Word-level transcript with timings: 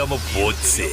தெரியாம 0.00 0.18
போச்சு 0.34 0.84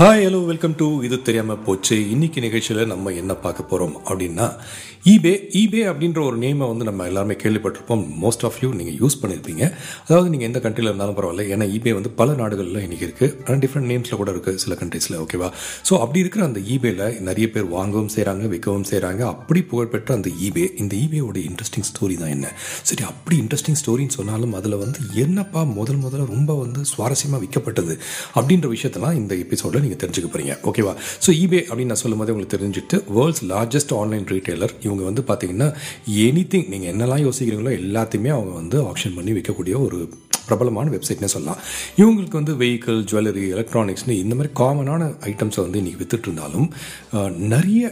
hi 0.00 0.22
hello 0.26 0.38
welcome 0.50 0.74
to 0.80 0.86
இது 1.06 1.16
தெரியாமல் 1.24 1.58
போச்சு. 1.64 1.96
இன்னைக்கு 2.12 2.38
நிகழ்ச்சியில் 2.44 2.90
நம்ம 2.90 3.10
என்ன 3.22 3.32
பார்க்க 3.42 3.70
போகிறோம் 3.70 3.96
அப்படின்னா 4.06 4.46
ஈபே 5.12 5.32
ஈபே 5.60 5.82
அப்படின்ற 5.90 6.20
ஒரு 6.28 6.36
நேமை 6.44 6.66
வந்து 6.70 6.84
நம்ம 6.88 7.06
எல்லாருமே 7.10 7.34
கேள்விப்பட்டிருப்போம். 7.42 8.02
மோஸ்ட் 8.22 8.44
ஆஃப் 8.48 8.58
யூ 8.62 8.68
நீங்கள் 8.78 8.96
யூஸ் 9.00 9.16
பண்ணியிருப்பீங்க 9.22 9.62
அதாவது 10.06 10.28
நீங்கள் 10.32 10.48
எந்த 10.50 10.58
கண்ட்ரியில் 10.64 10.90
இருந்தாலும் 10.90 11.16
பரவாயில்ல. 11.18 11.44
ஏன்னா 11.54 11.66
ஈபே 11.76 11.92
வந்து 11.98 12.12
பல 12.20 12.36
நாடுகளில் 12.40 12.80
இன்றைக்கி 12.86 13.06
இருக்குது 13.08 13.34
ஆனால் 13.44 13.60
டிஃப்ரெண்ட் 13.64 13.88
நேம்ஸில் 13.92 14.18
கூட 14.22 14.32
இருக்குது 14.34 14.62
சில 14.64 14.76
கண்ட்ரீஸில் 14.82 15.18
ஓகேவா 15.24 15.48
ஸோ 15.90 15.92
அப்படி 16.04 16.22
இருக்கிற 16.24 16.44
அந்த 16.48 16.62
ஈபேயில் 16.76 17.04
நிறைய 17.28 17.48
பேர் 17.56 17.68
வாங்கவும் 17.76 18.10
செய்கிறாங்க 18.16 18.50
விற்கவும் 18.54 18.88
செய்கிறாங்க 18.92 19.22
அப்படி 19.34 19.62
புகழ்பெற்ற 19.72 20.16
அந்த 20.20 20.32
ஈபே 20.48 20.66
இந்த 20.84 20.96
ஈபேயோட 21.02 21.38
இன்ட்ரெஸ்டிங் 21.50 21.88
ஸ்டோரி 21.90 22.18
தான் 22.22 22.34
என்ன? 22.36 22.48
சரி 22.90 23.06
அப்படி 23.10 23.38
இன்ட்ரெஸ்டிங் 23.44 23.80
ஸ்டோரின்னு 23.82 24.18
சொன்னாலும் 24.18 24.56
அதில் 24.60 24.78
வந்து 24.84 25.00
என்னப்பா 25.26 25.62
முதல் 25.78 26.02
முதல்ல 26.06 26.30
ரொம்ப 26.34 26.58
வந்து 26.64 26.82
சுவாரஸ்யமாக 26.94 27.42
விற்கப்பட்டது 27.46 27.96
அப்படின்ற 28.38 28.68
விஷயத்தெல்லாம் 28.76 29.20
இந்த 29.22 29.32
எபிசோடில் 29.46 29.88
நீங்கள் 29.90 30.02
தெரிஞ்சுக்க 30.04 30.30
போகிறீங்க 30.30 30.56
ஓகேவா 30.64 30.94
ஸோ 31.24 31.30
ஈபே 31.40 31.60
அப்படின்னு 31.68 31.92
நான் 31.92 32.02
சொல்லும்போது 32.02 32.32
உங்களுக்கு 32.32 32.56
தெரிஞ்சுட்டு 32.56 32.98
வேர்ல்ட்ஸ் 33.14 33.44
லார்ஜஸ்ட் 33.48 33.94
ஆன்லைன் 33.94 34.26
ரீட்டைலர் 34.30 34.74
இவங்க 34.82 35.04
வந்து 35.04 35.24
பார்த்தீங்கன்னா 35.28 35.68
எனி 36.24 36.44
திங் 36.50 36.68
நீங்கள் 36.68 36.90
என்னெல்லாம் 36.92 37.24
யோசிக்கிறீங்களோ 37.26 37.72
எல்லாத்தையுமே 37.80 38.30
அவங்க 38.30 38.52
வந்து 38.54 38.78
ஆப்ஷன் 38.84 39.16
பண்ணி 39.16 39.32
விற்கக்கூடிய 39.32 39.76
ஒரு 39.80 40.00
பிரபலமான 40.46 40.90
வெப்சைட்னே 40.90 41.28
சொல்லலாம். 41.30 41.58
இவங்களுக்கு 41.96 42.36
வந்து 42.38 42.52
வெஹிக்கிள் 42.56 43.00
ஜுவல்லரி 43.04 43.44
எலக்ட்ரானிக்ஸ்னு 43.50 44.14
இந்த 44.20 44.34
மாதிரி 44.34 44.52
காமனான 44.54 45.02
ஐட்டம்ஸை 45.30 45.62
வந்து 45.62 45.80
இன்றைக்கி 45.80 45.98
வித்துட்டு 45.98 46.28
இருந்தாலும் 46.28 46.68
நிறைய 47.48 47.82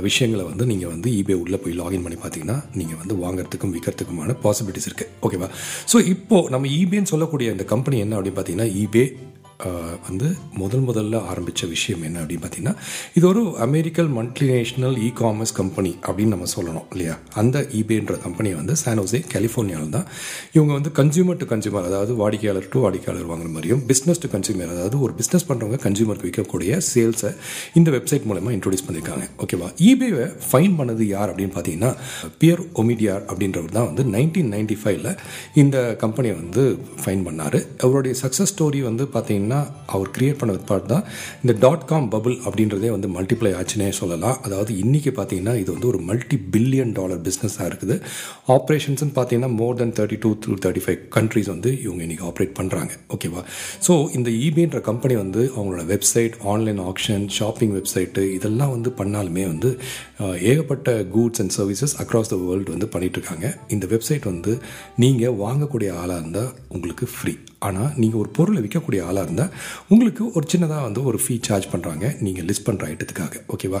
விஷயங்களை 0.00 0.44
வந்து 0.44 0.64
நீங்கள் 0.66 0.92
வந்து 0.92 1.08
ஈபே 1.10 1.34
உள்ளே 1.34 1.56
போய் 1.56 1.78
லாகின் 1.78 2.02
பண்ணி 2.02 2.18
பார்த்தீங்கன்னா 2.18 2.58
நீங்கள் 2.74 2.98
வந்து 2.98 3.14
வாங்குறதுக்கும் 3.14 3.72
விற்கிறதுக்குமான 3.72 4.36
பாசிபிலிட்டிஸ் 4.44 4.88
இருக்குது 4.90 5.10
ஓகேவா 5.22 5.48
ஸோ 5.92 6.06
இப்போது 6.06 6.50
நம்ம 6.50 6.68
இபேன்னு 6.76 7.04
சொல்லக்கூடிய 7.04 7.50
இந்த 7.50 7.64
கம்பெனி 7.64 7.98
என்ன 7.98 8.16
அப்படின்னு 8.16 8.38
பார்த்தீங்கன்னா 8.38 8.70
இபே 8.76 9.04
வந்து 10.06 10.28
முதல் 10.60 10.84
முதல்ல 10.88 11.20
ஆரம்பித்த 11.30 11.66
விஷயம் 11.72 12.02
என்ன 12.06 12.16
அப்படின்னு 12.22 12.42
பார்த்தீங்கன்னா 12.44 12.74
இது 13.18 13.24
ஒரு 13.28 13.42
American 13.66 14.08
multinational 14.16 14.96
e 15.06 15.08
commerce 15.20 15.54
company 15.58 15.92
அப்படின்னு 16.06 16.32
நம்ம 16.34 16.48
சொல்லணும் 16.54 16.86
இல்லையா? 16.94 17.14
அந்த 17.40 17.58
இபேன்ற 17.80 18.14
கம்பெனியை 18.24 18.56
வந்து 18.60 18.74
சானோசே 18.82 19.20
கலிஃபோர்னியாவில் 19.34 19.94
தான். 19.96 20.06
இவங்க 20.56 20.72
வந்து 20.78 20.90
கன்சியூமர் 20.98 21.38
டு 21.42 21.46
கன்சியூமர் 21.52 21.86
அதாவது 21.90 22.14
வாடிக்கையாளர் 22.22 22.68
டு 22.72 22.80
வாடிக்கையாளர் 22.84 23.30
வாங்குற 23.30 23.50
மாதிரியும் 23.56 23.82
பிஸ்னஸ் 23.90 24.22
டு 24.24 24.30
கன்சியூமர் 24.34 24.72
அதாவது 24.76 24.98
ஒரு 25.00 25.14
பிஸ்னஸ் 25.20 25.46
பண்ணுறவங்க 25.50 25.78
கன்சியூமருக்கு 25.86 26.28
விற்கக்கூடிய 26.30 26.80
சேல்ஸை 26.90 27.32
இந்த 27.80 27.90
வெப்சைட் 27.96 28.26
மூலமாக 28.30 28.56
இன்ட்ரோடியூஸ் 28.58 28.86
பண்ணியிருக்காங்க 28.88 29.26
ஓகேவா 29.44 29.70
இபேவை 29.90 30.26
ஃபைன் 30.48 30.76
பண்ணது 30.80 31.06
யார் 31.14 31.30
அப்படின்னு 31.32 31.54
பார்த்தீங்கன்னா 31.56 31.92
பியர் 32.42 32.64
ஒமிடியார் 32.82 33.24
அப்படின்றவர் 33.30 33.76
தான் 33.78 33.88
வந்து 33.90 34.04
நைன்டீன் 34.16 34.52
நைன்டி 34.56 34.78
ஃபைவ்ல 34.82 35.08
இந்த 35.62 35.76
கம்பெனியை 36.04 36.36
வந்து 36.42 36.62
ஃபைன் 37.02 37.24
பண்ணார். 37.28 37.58
அவருடைய 37.84 38.14
சக்ஸஸ் 38.22 38.52
ஸ்டோரி 38.54 38.82
வந்து 38.90 39.04
பார்த்தீங்கன்னா 39.14 39.42
அவர் 39.94 40.10
கிரியேட் 40.16 40.38
பண்ண 40.40 40.52
பார்ட் 40.70 40.88
தான். 40.92 41.04
இந்த 41.42 41.52
டாட் 41.64 41.86
காம் 41.90 42.08
பபுள் 42.14 42.36
அப்படின்றதே 42.46 42.90
வந்து 42.94 43.08
மல்டிப்ளை 43.16 43.52
ஆச்சுன்னே 43.60 43.88
சொல்லலாம். 44.00 44.36
அதாவது 44.46 44.72
இன்றைக்கி 44.84 45.12
பார்த்தீங்கன்னா 45.18 45.54
இது 45.62 45.70
வந்து 45.76 45.88
ஒரு 45.92 46.00
மல்டி 46.10 46.38
பில்லியன் 46.54 46.94
டாலர் 46.98 47.22
பிஸ்னஸாக 47.28 47.68
இருக்குது. 47.70 47.96
ஆப்ரேஷன்ஸ்னு 48.56 49.12
பார்த்தீங்கன்னா 49.18 49.50
more 49.60 49.78
than 49.80 49.94
thirty 49.98 50.18
two 50.24 50.32
through 50.44 50.56
thirty 50.64 50.84
five 50.86 51.00
countries 51.16 51.50
வந்து 51.54 51.70
இவங்க 51.84 52.00
இன்றைக்கி 52.06 52.26
ஆப்ரேட் 52.30 52.54
பண்ணுறாங்க 52.60 52.92
ஓகேவா 53.16 53.42
ஸோ 53.88 53.94
இந்த 54.18 54.28
ஈபேன்ற 54.46 54.80
கம்பெனி 54.90 55.16
வந்து 55.22 55.42
அவங்களோட 55.56 55.84
website 55.94 56.36
online 56.52 56.80
option 56.90 57.26
shopping 57.38 57.74
website 57.78 58.24
இதெல்லாம் 58.38 58.74
வந்து 58.76 58.92
பண்ணாலுமே 59.00 59.44
வந்து 59.52 59.70
ஏகப்பட்ட 60.50 60.96
goods 61.14 61.42
and 61.44 61.54
services 61.58 61.96
across 62.04 62.32
the 62.32 62.38
world 62.44 62.74
வந்து 62.76 62.88
பண்ணிகிட்ருக்காங்க 62.94 63.46
இந்த 63.76 63.86
வெப்சைட் 63.94 64.30
வந்து 64.32 64.54
நீங்கள் 65.04 65.38
வாங்கக்கூடிய 65.44 65.90
ஆளாக 66.02 66.20
இருந்தால் 66.22 66.52
உங்களுக்கு 66.74 67.06
ஃப்ரீ 67.14 67.34
ஆனால் 67.64 67.90
நீங்கள் 67.96 68.20
ஒரு 68.20 68.30
பொருளை 68.30 68.60
விற்கக்கூடிய 68.62 69.02
ஆளாக 69.08 69.26
இருந்தால் 69.26 69.52
உங்களுக்கு 69.88 70.24
ஒரு 70.32 70.46
சின்னதாக 70.52 70.82
வந்து 70.82 71.02
ஒரு 71.04 71.20
ஃபீ 71.24 71.36
சார்ஜ் 71.48 71.68
பண்ணுறாங்க 71.72 72.04
நீங்கள் 72.20 72.46
லிஸ்ட் 72.48 72.66
பண்ணுற 72.68 72.84
ஐட்டத்துக்காக. 72.90 73.34
ஓகேவா 73.54 73.80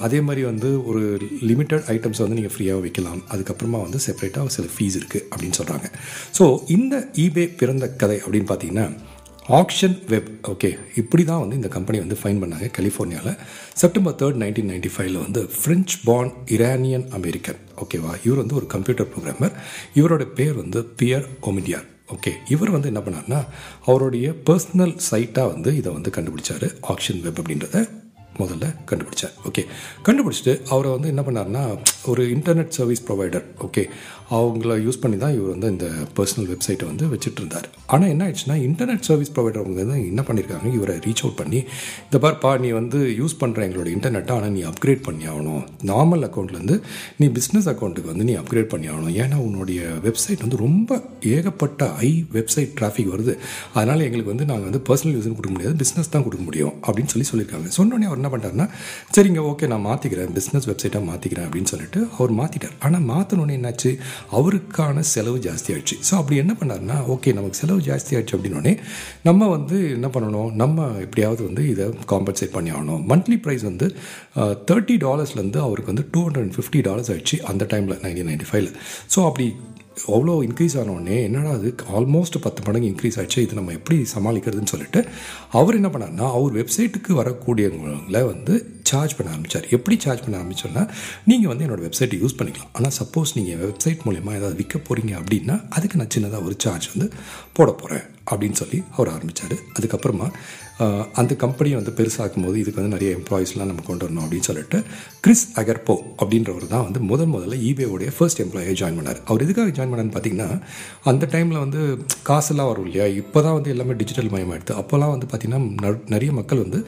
அதே 0.00 0.20
மாதிரி 0.20 0.44
வந்து 0.44 0.70
ஒரு 0.84 1.02
லிமிட்டட் 1.42 1.86
ஐட்டம்ஸ் 1.94 2.22
வந்து 2.22 2.38
நீங்கள் 2.40 2.54
ஃப்ரீயாக 2.54 2.84
விற்கலாம் 2.84 3.24
அதுக்கப்புறமா 3.30 3.80
வந்து 3.82 4.00
செப்பரேட்டாக 4.06 4.54
சில 4.56 4.68
ஃபீஸ் 4.76 4.98
இருக்குது 5.00 5.24
அப்படின்னு 5.30 5.58
சொல்கிறாங்க 5.60 5.88
ஸோ 6.38 6.46
இந்த 6.76 6.94
ஈபே 7.24 7.46
பிறந்த 7.60 7.88
கதை 7.94 8.18
அப்படின்னு 8.24 8.50
பார்த்தீங்கன்னா 8.50 8.86
ஆக்ஷன் 9.54 9.96
வெப் 10.08 10.28
ஓகே 10.48 10.68
இப்படி 10.96 11.22
தான் 11.24 11.42
வந்து 11.42 11.56
இந்த 11.56 11.68
கம்பெனி 11.68 11.98
வந்து 11.98 12.18
ஃபைன் 12.20 12.40
பண்ணாங்க 12.42 12.68
கலிஃபோர்னியாவில் 12.76 13.34
செப்டம்பர் 13.76 14.16
தேர்ட் 14.20 14.40
நைன்டீன் 14.42 14.70
நைன்டி 14.72 14.92
ஃபைவ்ல 14.94 15.24
வந்து 15.24 15.42
ஃப்ரெஞ்ச் 15.56 15.94
பார்ன் 16.04 16.32
இரானியன் 16.56 17.08
அமெரிக்கன் 17.12 17.60
ஓகேவா 17.82 18.12
இவர் 18.24 18.42
வந்து 18.42 18.54
ஒரு 18.54 18.66
கம்ப்யூட்டர் 18.66 19.10
ப்ரோக்ராமர் 19.12 19.56
இவரோட 19.94 20.26
பேர் 20.34 20.54
வந்து 20.54 20.82
பியர் 20.96 21.26
ஒமிடியார் 21.42 21.88
ஓகே 22.12 22.32
இவர் 22.48 22.70
வந்து 22.70 22.92
என்ன 22.94 23.00
பண்ணார்னா 23.00 23.46
அவருடைய 23.86 24.30
பர்சனல் 24.30 24.98
சைட்டாக 25.10 25.46
வந்து 25.46 25.76
இதை 25.76 25.92
வந்து 25.92 26.10
கண்டுபிடிச்சார். 26.10 26.74
ஆக்ஷன் 26.82 27.20
வெப் 27.20 27.40
அப்படின்றத 27.40 27.88
முதல்ல 28.38 28.74
கண்டுபிடிச்சார். 28.90 29.32
ஓகே 29.44 29.66
கண்டுபிடிச்சிட்டு 30.04 30.66
அவரை 30.66 30.90
வந்து 30.90 31.08
என்ன 31.08 31.22
பண்ணார்னா 31.22 31.78
ஒரு 32.06 32.24
இன்டர்நெட் 32.24 32.68
சர்வீஸ் 32.68 33.04
ப்ரொவைடர் 33.08 33.44
ஓகே 33.58 33.90
அவங்கள 34.38 34.72
யூஸ் 34.84 35.00
பண்ணி 35.02 35.16
தான் 35.24 35.34
இவர் 35.36 35.52
வந்து 35.54 35.68
இந்த 35.74 35.86
பர்சனல் 36.16 36.48
வெப்சைட்டை 36.52 36.86
வந்து 36.90 37.04
வச்சுட்டு 37.12 37.40
இருந்தார் 37.42 37.66
ஆனால் 37.94 38.10
என்ன 38.12 38.22
ஆயிடுச்சுன்னா 38.26 38.56
இன்டர்நெட் 38.68 39.06
சர்வீஸ் 39.08 39.32
ப்ரொவைடர் 39.36 39.62
அவங்க 39.62 39.82
என்ன 40.10 40.22
பண்ணியிருக்காங்க 40.28 40.68
இவரை 40.78 40.94
ரீச் 41.06 41.22
அவுட் 41.24 41.38
பண்ணி 41.40 41.60
இந்த 42.06 42.18
பார்ப்பா 42.24 42.50
நீ 42.64 42.68
வந்து 42.78 42.98
யூஸ் 43.20 43.34
பண்ணுற 43.42 43.60
எங்களோட 43.66 43.88
இன்டர்நெட்டை 43.96 44.34
ஆனால் 44.36 44.52
நீ 44.56 44.62
அப்கிரேட் 44.70 45.02
பண்ணி 45.08 45.24
ஆகணும். 45.32 45.62
நார்மல் 45.90 46.24
அக்கௌண்ட்லேருந்து 46.28 46.76
நீ 47.20 47.26
பிஸ்னஸ் 47.38 47.68
அக்கௌண்ட்டுக்கு 47.72 48.12
வந்து 48.12 48.26
நீ 48.28 48.34
அப்கிரேட் 48.42 48.70
பண்ணி 48.72 48.88
ஆகணும். 48.92 49.14
ஏன்னா 49.24 49.38
உன்னுடைய 49.46 49.80
வெப்சைட் 50.06 50.44
வந்து 50.46 50.60
ரொம்ப 50.66 51.00
ஏகப்பட்ட 51.34 51.90
ஐ 52.08 52.10
வெப்சைட் 52.36 52.72
டிராஃபிக் 52.80 53.12
வருது. 53.14 53.34
அதனால் 53.76 54.04
எங்களுக்கு 54.08 54.32
வந்து 54.34 54.48
நாங்கள் 54.50 54.68
வந்து 54.70 54.82
பர்சனல் 54.88 55.16
யூஸ்னு 55.16 55.36
கொடுக்க 55.38 55.54
முடியாது 55.56 55.76
பிஸ்னஸ் 55.82 56.12
தான் 56.14 56.26
கொடுக்க 56.28 56.44
முடியும் 56.48 56.74
அப்படின்னு 56.86 57.12
சொல்லி 57.14 57.28
சொல்லியிருக்காங்க. 57.30 57.68
சொன்னோடனே 57.78 58.08
அவர் 58.10 58.20
என்ன 58.22 58.30
பண்ணுறாருன்னா 58.34 58.68
சரிங்க 59.16 59.42
ஓகே 59.52 59.68
நான் 59.74 59.86
மாற்றிக்கிறேன் 59.90 60.32
பிஸ்னஸ் 60.38 60.68
வெப்சைட்டாக 60.72 61.04
மாற்றிக்கிறேன் 61.10 61.46
அப்படின்னு 61.48 61.72
சொல்லிட்டு 61.74 62.00
அவர் 62.18 62.34
மாற்றிட்டார் 62.40 62.76
ஆனால் 62.86 63.06
மாற்றினோடனே 63.12 63.56
என்னாச்சு 63.60 63.92
அவருக்கான 64.30 65.00
செலவு 65.00 65.38
ஜாஸ்தியாகிடுச்சு 65.38 65.96
ஸோ 66.08 66.14
அப்படி 66.20 66.36
என்ன 66.36 66.56
பண்ணாருன்னா 66.60 66.96
ஓகே 67.14 67.34
நமக்கு 67.34 67.60
செலவு 67.60 67.80
ஜாஸ்தி 67.80 68.12
ஆயிடுச்சு 68.16 68.36
அப்படின்னோடனே 68.36 68.74
நம்ம 69.22 69.48
வந்து 69.48 69.90
என்ன 69.90 70.08
பண்ணணும்? 70.14 70.50
நம்ம 70.52 70.86
எப்படியாவது 71.06 71.42
வந்து 71.44 71.68
இதை 71.68 71.86
காம்பன்சேட் 72.12 72.54
பண்ணி 72.56 72.70
ஆகணும். 72.70 73.02
மந்த்லி 73.12 73.38
ப்ரைஸ் 73.44 73.62
வந்து 73.62 73.88
தேர்ட்டி 74.70 74.96
டாலர்ஸ்லேருந்து 75.06 75.58
அவருக்கு 75.58 75.92
வந்து 75.92 76.08
two 76.10 76.22
hundred 76.26 76.44
and 76.44 76.56
fifty 76.58 76.80
dollars 76.80 77.10
ஆகிடுச்சு 77.10 77.38
அந்த 77.52 77.66
டைமில் 77.72 78.02
நைன்டீன் 78.04 78.30
நைன்டி 78.32 78.48
ஃபைவ்ல 78.50 78.72
ஸோ 79.14 79.26
அப்படி 79.30 79.46
அவ்வளோ 80.08 80.32
இன்க்ரீஸ் 80.46 80.74
ஆனோடனே 80.82 81.22
என்னடா 81.22 81.50
அது 81.50 81.74
ஆல்மோஸ்ட் 81.98 82.38
பத்து 82.40 82.62
மடங்கு 82.66 82.88
இன்க்ரீஸ் 82.92 83.18
ஆகிடுச்சு 83.18 83.42
இது 83.46 83.54
நம்ம 83.54 83.72
எப்படி 83.72 83.96
சமாளிக்கிறதுன்னு 84.14 84.72
சொல்லிட்டு 84.72 85.00
அவர் 85.50 85.74
என்ன 85.74 85.88
பண்ணார்னா 85.88 86.28
அவர் 86.38 86.52
வெப்சைட்டுக்கு 86.52 87.12
வரக்கூடியவங்களை 87.20 88.22
வந்து 88.32 88.73
சார்ஜ் 88.90 89.16
பண்ண 89.16 89.32
ஆரம்பித்தார் 89.32 89.68
எப்படி 89.70 89.96
சார்ஜ் 90.04 90.24
பண்ண 90.24 90.38
ஆரம்பிச்சோன்னா 90.40 90.82
நீங்கள் 91.24 91.52
வந்து 91.52 91.66
என்னோடய 91.66 91.86
வெப்சைட்டை 91.86 92.18
யூஸ் 92.22 92.38
பண்ணிக்கலாம். 92.38 92.72
ஆனால் 92.72 92.96
சப்போஸ் 93.00 93.34
நீங்கள் 93.34 93.60
வெப்சைட் 93.64 94.04
மூலயமா 94.06 94.34
ஏதாவது 94.38 94.58
விற்க 94.62 94.78
போகிறீங்க 94.80 95.14
அப்படின்னா 95.20 95.56
அதுக்கு 95.70 96.00
நான் 96.00 96.12
சின்னதாக 96.16 96.48
ஒரு 96.48 96.56
சார்ஜ் 96.58 96.90
வந்து 96.94 97.08
போட 97.52 97.70
போகிறேன் 97.72 98.04
அப்படின்னு 98.30 98.58
சொல்லி 98.60 98.78
அவர் 98.96 99.10
ஆரம்பித்தார் 99.14 99.56
அதுக்கப்புறமா 99.76 100.26
அந்த 101.12 101.32
கம்பெனியை 101.42 101.76
வந்து 101.78 101.92
பெருசாக்கும் 101.98 102.44
போது 102.44 102.56
இதுக்கு 102.60 102.80
வந்து 102.80 102.94
நிறைய 102.94 103.10
எம்ப்ளாயிஸ்லாம் 103.16 103.68
நம்ம 103.70 103.82
கொண்டு 103.86 104.04
வரணும் 104.06 104.24
அப்படின்னு 104.24 104.46
சொல்லிட்டு 104.48 104.78
கிறிஸ் 105.20 105.44
அகர்போ 105.60 105.94
அப்படின்றவர் 106.22 106.66
தான் 106.66 106.86
வந்து 106.86 107.00
முதல் 107.10 107.32
முதல்ல 107.34 107.58
ஈபேவுடைய 107.68 108.10
ஃபர்ஸ்ட் 108.16 108.42
எம்ப்ளாயை 108.42 108.72
ஜாயின் 108.80 108.98
பண்ணார். 108.98 109.20
அவர் 109.24 109.44
எதுக்காக 109.46 109.74
ஜாயின் 109.76 109.92
பண்ணான்னு 109.92 110.14
பார்த்தீங்கன்னா 110.16 110.48
அந்த 111.04 111.28
டைமில் 111.34 111.62
வந்து 111.64 111.80
காசெல்லாம் 112.22 112.70
வரும் 112.70 112.86
இல்லையா? 112.88 113.06
இப்போ 113.20 113.38
தான் 113.42 113.56
வந்து 113.58 113.70
எல்லாமே 113.70 113.94
டிஜிட்டல் 113.94 114.32
மயமாகிடுது 114.34 114.74
அப்போல்லாம் 114.80 115.14
வந்து 115.14 115.28
பார்த்திங்கன்னா 115.32 115.60
ந- 115.84 116.02
நிறைய 116.06 116.32
மக்கள் 116.32 116.64
வந்து 116.64 116.80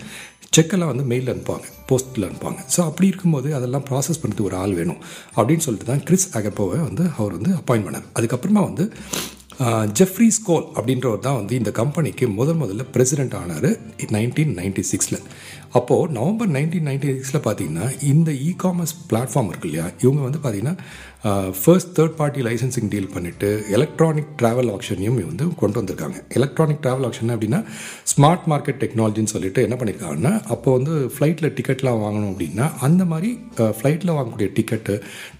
செக்கெல்லாம் 0.57 0.93
வந்து 0.93 1.07
மெயிலில் 1.13 1.33
அனுப்புவாங்க 1.35 1.69
போஸ்ட்டில் 1.91 2.27
அனுப்புவாங்க. 2.29 2.61
ஸோ 2.75 2.81
அப்படி 2.89 3.09
இருக்கும்போது 3.13 3.49
அதெல்லாம் 3.59 3.87
ப்ராசஸ் 3.91 4.21
பண்ணுறதுக்கு 4.23 4.51
ஒரு 4.51 4.59
ஆள் 4.65 4.77
வேணும். 4.81 5.01
அப்படின்னு 5.39 5.65
சொல்லிட்டு 5.67 5.91
தான் 5.93 6.05
கிறிஸ் 6.11 6.29
அகப்போவை 6.41 6.79
வந்து 6.89 7.07
அவர் 7.19 7.37
வந்து 7.39 7.53
அப்பாயின்ட் 7.61 7.89
பண்ணார். 7.89 8.07
அதுக்கப்புறமா 8.19 8.63
வந்து 8.71 8.87
ஜெஃப்ரி 9.99 10.27
ஸ்கோல் 10.37 10.65
அப்படின்றவர் 10.79 11.23
தான் 11.27 11.37
வந்து 11.39 11.55
இந்த 11.61 11.71
கம்பெனிக்கு 11.79 12.25
முதல் 12.39 12.59
முதல்ல 12.63 12.85
பிரசிடென்ட் 12.95 13.37
ஆனார் 13.39 13.69
நைன்டீன் 14.17 14.53
நைன்டி 14.59 14.83
சிக்ஸில் 14.91 15.21
அப்போது 15.79 16.13
நவம்பர் 16.17 16.51
நைன்டீன் 16.57 16.87
நைன்டி 16.89 17.09
சிக்ஸில் 17.13 17.45
பார்த்தீங்கன்னா 17.47 17.87
இந்த 18.13 18.31
இ 18.49 18.51
காமர்ஸ் 18.65 18.95
பிளாட்ஃபார்ம் 19.11 19.49
இருக்கு 19.53 19.69
இல்லையா 19.71 19.87
இவங்க 20.05 20.21
வந்து 20.27 20.41
பார்த்திங்கன்னா 20.43 20.77
first 21.61 21.91
third 21.97 22.17
party 22.19 22.41
licensing 22.47 22.89
deal 22.93 23.09
பண்ணிவிட்டு 23.15 23.49
எலக்ட்ரானிக் 23.77 24.31
ட்ராவல் 24.41 24.71
ஆப்ஷனையும் 24.75 25.17
வந்து 25.31 25.45
கொண்டு 25.61 25.77
வந்திருக்காங்க. 25.81 26.19
எலக்ட்ரானிக் 26.39 26.81
ட்ராவல் 26.85 27.07
ஆப்ஷன் 27.09 27.33
அப்படின்னா 27.35 27.61
ஸ்மார்ட் 28.13 28.45
மார்க்கெட் 28.53 28.81
டெக்னாலஜின்னு 28.83 29.33
சொல்லிட்டு 29.35 29.61
என்ன 29.67 29.77
பண்ணியிருக்காங்கன்னா 29.81 30.33
அப்போ 30.55 30.73
வந்து 30.79 30.93
ஃப்ளைட்டில் 31.15 31.49
டிக்கெட்லாம் 31.59 32.01
வாங்கணும் 32.05 32.31
அப்படின்னா 32.33 32.67
அந்த 32.89 33.05
மாதிரி 33.13 33.31
ஃப்ளைட்டில் 33.79 34.15
வாங்கக்கூடிய 34.19 34.49
டிக்கெட்டு 34.59 34.97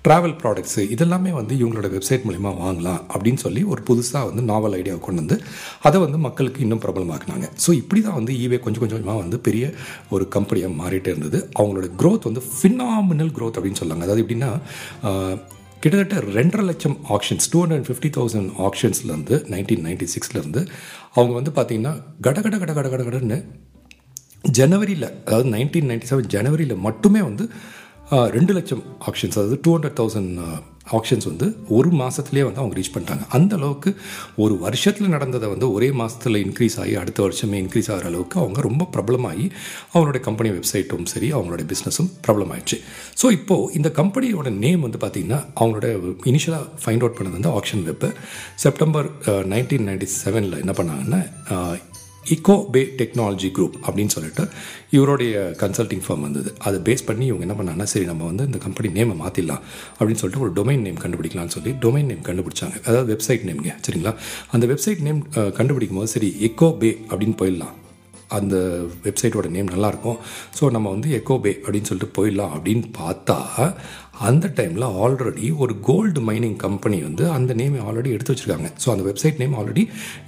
ட்ராவல் 0.07 0.37
ப்ராடக்ட்ஸு 0.43 0.85
இதெல்லாமே 0.97 1.33
வந்து 1.41 1.55
இவங்களோட 1.63 1.91
வெப்சைட் 1.97 2.27
மூலிமா 2.29 2.53
வாங்கலாம் 2.63 3.01
அப்படின்னு 3.15 3.43
சொல்லி 3.47 3.65
ஒரு 3.75 3.83
புதுசாக 3.91 4.25
வந்து 4.31 4.45
நாவல் 4.53 4.77
ஐடியாவை 4.81 5.03
கொண்டு 5.09 5.23
வந்து 5.25 5.39
அதை 5.89 6.01
வந்து 6.07 6.21
மக்களுக்கு 6.27 6.63
இன்னும் 6.67 6.83
பிரபலமாக்குனாங்க. 6.87 7.49
ஸோ 7.65 7.73
இப்படி 7.83 8.03
தான் 8.07 8.19
வந்து 8.21 8.35
ஈவே 8.45 8.61
கொஞ்சம் 8.65 8.85
கொஞ்சமாக 8.85 9.19
வந்து 9.25 9.39
பெரிய 9.49 9.67
ஒரு 10.17 10.27
கம்பெனியாக 10.37 10.75
மாறிட்டே 10.83 11.13
இருந்தது. 11.15 11.41
அவங்களோட 11.61 11.91
க்ரோத் 12.03 12.29
வந்து 12.31 12.45
ஃபினாமினல் 12.55 13.35
க்ரோத் 13.39 13.59
அப்படின்னு 13.59 13.83
சொல்லாங்க. 13.83 14.07
அதாவது 14.07 14.25
எப்படின்னா 14.25 14.51
கிட்டத்தட்ட 15.83 16.19
ரெண்டரை 16.35 16.65
லட்சம் 16.65 16.97
actions 17.09 17.49
two 17.53 17.59
hundred 17.61 17.87
fifty 17.87 18.11
thousand 18.11 18.51
ஆக்ஷன்ஸ்லேருந்து 18.59 19.37
nineteen 19.51 19.85
ninety 19.85 20.07
சிக்ஸ்லேருந்து 20.15 20.63
அவங்க 21.15 21.33
வந்து 21.35 21.53
பார்த்திங்கன்னா 21.57 21.93
கட 22.21 22.39
கட 22.41 22.57
கட 22.59 22.73
கட 22.75 23.03
கடன்னு 23.03 23.39
ஜனவரியில் 24.53 25.09
அதாவது 25.27 25.49
நைன்டீன் 25.51 25.89
நைன்டி 25.91 26.09
செவன் 26.09 26.33
ஜனவரியில் 26.35 26.77
மட்டுமே 26.79 27.21
வந்து 27.21 27.45
ரெண்டு 28.31 28.53
லட்சம் 28.53 28.83
ஆக்ஷன்ஸ் 29.01 29.39
அதாவது 29.39 29.59
டூ 29.65 29.71
ஹண்ட்ரட் 29.73 29.97
தௌசண்ட் 29.97 30.33
ஆக்ஷன்ஸ் 30.91 31.27
வந்து 31.27 31.47
ஒரு 31.69 31.91
மாதத்துலேயே 31.91 32.45
வந்து 32.45 32.61
அவங்க 32.63 32.77
ரீச் 32.79 32.93
பண்ணிட்டாங்க. 32.95 33.25
அந்த 33.29 33.53
அளவுக்கு 33.57 33.91
ஒரு 34.37 34.59
வருஷத்தில் 34.59 35.09
நடந்ததை 35.09 35.49
வந்து 35.49 35.73
ஒரே 35.73 35.89
மாதத்தில் 35.93 36.41
இன்க்ரீஸ் 36.45 36.79
ஆகி 36.81 36.95
அடுத்த 36.97 37.21
வருஷமே 37.27 37.59
இன்க்ரீஸ் 37.65 37.91
ஆகிற 37.91 38.07
அளவுக்கு 38.07 38.41
அவங்க 38.41 38.61
ரொம்ப 38.61 38.89
பிரபலமாகி 38.93 39.47
அவங்களுடைய 39.95 40.21
கம்பெனி 40.21 40.51
வெப்சைட்டும் 40.51 41.09
சரி 41.15 41.33
அவங்களுடைய 41.33 41.69
பிஸ்னஸும் 41.73 42.11
ப்ராப்ளம் 42.27 42.53
ஆயிடுச்சு 42.53 42.79
ஸோ 43.23 43.29
இப்போது 43.31 43.73
இந்த 43.75 43.89
கம்பெனியோட 43.97 44.51
நேம் 44.59 44.81
வந்து 44.81 44.99
பார்த்திங்கன்னா 44.99 45.41
அவங்களோட 45.61 45.89
இனிஷியலாக 46.25 46.65
ஃபைண்ட் 46.85 47.05
அவுட் 47.05 47.19
பண்ணது 47.19 47.37
வந்து 47.37 47.53
ஆக்ஷன் 47.59 47.85
வெப்பு 47.85 48.11
செப்டம்பர் 48.57 49.09
நைன்டீன் 49.47 49.89
நைன்டி 49.89 50.09
செவனில் 50.25 50.61
என்ன 50.61 50.75
பண்ணாங்கன்னா 50.77 51.23
uh, 51.51 51.96
Echo Bay 52.35 52.71
Bay 52.75 52.81
Technology 53.01 53.49
Group 53.57 53.77
அப்படின்னு 53.87 54.13
சொல்லிட்டு 54.15 54.45
இவருடைய 54.97 55.35
கன்சல்டிங் 55.63 56.03
ஃபார்ம் 56.07 56.25
வந்தது. 56.27 56.51
அதை 56.67 56.79
பேஸ் 56.89 57.07
பண்ணி 57.09 57.25
இவங்க 57.31 57.45
என்ன 57.47 57.57
பண்ணாங்கன்னா 57.59 57.89
சரி 57.93 58.07
நம்ம 58.11 58.25
வந்து 58.31 58.47
இந்த 58.49 58.59
கம்பெனி 58.67 58.89
நேமை 58.99 59.17
மாற்றிடலாம் 59.23 59.63
அப்படின்னு 59.99 60.23
சொல்லிட்டு 60.23 60.45
ஒரு 60.47 60.53
டொமைன் 60.59 60.85
நேம் 60.87 61.03
கண்டுபிடிக்கலாம்னு 61.05 61.55
சொல்லி 61.57 61.73
டொமைன் 61.87 62.11
நேம் 62.11 62.29
கண்டுபிடிச்சாங்க. 62.29 62.77
அதாவது 62.89 63.09
வெப்சைட் 63.15 63.49
நேம்ங்க 63.51 63.75
சரிங்களா? 63.87 64.15
அந்த 64.57 64.67
வெப்சைட் 64.73 65.03
நேம் 65.09 65.23
கண்டுபிடிக்கும் 65.59 66.01
போது 66.03 66.15
சரி 66.17 66.31
எக்கோ 66.51 66.71
பே 66.83 66.93
அப்படின்னு 67.11 67.37
போயிடலாம். 67.43 67.75
அந்த 68.37 68.57
வெப்சைட்டோட 69.05 69.49
நேம் 69.57 69.73
நல்லாயிருக்கும். 69.75 70.17
ஸோ 70.59 70.71
நம்ம 70.77 70.87
வந்து 70.95 71.09
எக்கோ 71.19 71.35
பே 71.43 71.53
அப்படின்னு 71.65 71.89
சொல்லிட்டு 71.91 72.17
போயிடலாம் 72.17 72.55
அப்படின்னு 72.57 72.87
பார்த்தா 73.01 73.37
அந்த 74.29 74.47
டைமில் 74.59 74.85
ஆல்ரெடி 75.05 75.47
ஒரு 75.63 75.75
கோல்டு 75.81 76.21
மைனிங் 76.29 76.57
கம்பெனி 76.65 76.99
வந்து 77.07 77.25
அந்த 77.37 77.55
நேம் 77.61 77.75
ஆல்ரெடி 77.89 78.11
எடுத்து 78.17 78.33
வச்சுருக்காங்க. 78.33 78.69
ஸோ 78.83 78.89
அந்த 78.93 79.05
வெப்சைட் 79.09 79.41
நேம் 79.43 79.55
ஆல்ரெடி 79.61 79.83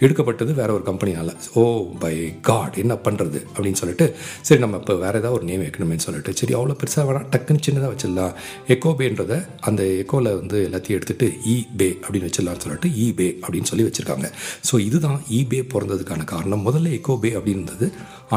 எடுக்கப்பட்டது 0.04 0.54
வேற 0.60 0.72
ஒரு 0.76 0.84
கம்பெனியால் 0.88 1.32
ஓ 1.60 1.64
பை 2.02 2.12
காட் 2.48 2.78
என்ன 2.82 2.96
பண்ணுறது 3.06 3.40
அப்படின்னு 3.54 3.80
சொல்லிட்டு 3.82 4.08
சரி 4.48 4.60
நம்ம 4.64 4.80
இப்போ 4.82 4.96
வேறு 5.04 5.20
ஏதாவது 5.22 5.36
ஒரு 5.38 5.46
நேம் 5.50 5.64
வைக்கணுமே 5.64 5.98
சொல்லிட்டு 6.06 6.34
சரி 6.40 6.56
அவ்வளோ 6.58 6.76
பெருசாக 6.82 7.06
வேணாம் 7.10 7.28
டக்குன்னு 7.34 7.64
சின்னதாக 7.68 7.92
வச்சிடலாம். 7.94 8.34
எக்கோபேன்றத 8.76 9.40
அந்த 9.70 9.82
எக்கோவில் 10.02 10.32
வந்து 10.40 10.58
எல்லாத்தையும் 10.68 10.98
எடுத்துகிட்டு 11.00 11.30
இபே 11.54 11.90
அப்படின்னு 12.04 12.30
வச்சிடலாம்னு 12.30 12.64
சொல்லிட்டு 12.66 12.90
இபே 13.06 13.30
அப்படின்னு 13.44 13.70
சொல்லி 13.72 13.86
வச்சுருக்காங்க. 13.88 14.30
ஸோ 14.70 14.78
இதுதான் 14.88 15.20
இபே 15.40 15.62
பிறந்ததுக்கான 15.74 16.24
காரணம். 16.34 16.66
முதல்ல 16.70 16.96
எக்கோபே 17.00 17.32
அப்படின்றது 17.38 17.56
இருந்தது 17.58 17.86